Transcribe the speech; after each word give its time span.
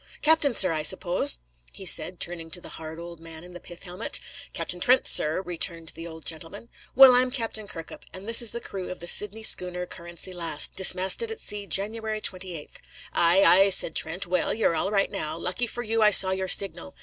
"Captain, 0.23 0.55
sir, 0.55 0.71
I 0.71 0.81
suppose?" 0.81 1.37
he 1.73 1.85
said, 1.85 2.19
turning 2.19 2.49
to 2.49 2.59
the 2.59 2.69
hard 2.79 2.99
old 2.99 3.19
man 3.19 3.43
in 3.43 3.53
the 3.53 3.59
pith 3.59 3.83
helmet. 3.83 4.19
"Captain 4.51 4.79
Trent, 4.79 5.07
sir," 5.07 5.43
returned 5.43 5.89
the 5.89 6.07
old 6.07 6.25
gentleman. 6.25 6.69
"Well, 6.95 7.13
I'm 7.13 7.29
Captain 7.29 7.67
Kirkup, 7.67 8.03
and 8.11 8.27
this 8.27 8.41
is 8.41 8.49
the 8.49 8.59
crew 8.59 8.89
of 8.89 8.99
the 8.99 9.07
Sydney 9.07 9.43
schooner 9.43 9.85
Currency 9.85 10.33
Lass, 10.33 10.67
dismasted 10.69 11.29
at 11.29 11.39
sea 11.39 11.67
January 11.67 12.19
28th." 12.19 12.77
"Ay, 13.13 13.43
ay," 13.45 13.69
said 13.69 13.93
Trent. 13.93 14.25
"Well, 14.25 14.55
you're 14.55 14.73
all 14.75 14.89
right 14.89 15.11
now. 15.11 15.37
Lucky 15.37 15.67
for 15.67 15.83
you 15.83 16.01
I 16.01 16.09
saw 16.09 16.31
your 16.31 16.47
signal. 16.47 16.95